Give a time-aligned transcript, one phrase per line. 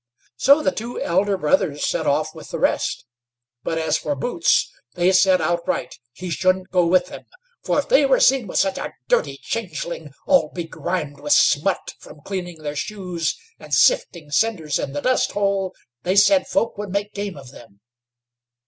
[0.35, 3.05] So the two elder brothers set off with the rest;
[3.61, 7.25] but as for Boots, they said outright he shouldn't go with them,
[7.63, 12.21] for if they were seen with such a dirty changeling, all begrimed with smut from
[12.21, 17.13] cleaning their shoes and sifting cinders in the dust hole, they said folk would make
[17.13, 17.79] game of them.